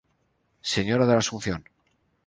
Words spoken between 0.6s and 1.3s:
Señora de la